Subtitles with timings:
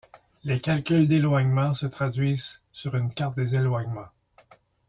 [0.43, 4.09] Les calculs d’éloignement se traduisent sur une carte des éloignements.